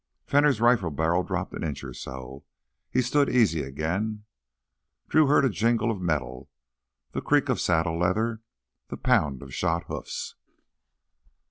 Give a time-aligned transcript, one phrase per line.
[0.25, 2.43] Fenner's rifle barrel dropped an inch or so;
[2.89, 4.23] he stood easy again.
[5.09, 6.49] Drew heard a jingle of metal,
[7.11, 8.41] the creak of saddle leather,
[8.87, 10.33] the pound of shod hoofs.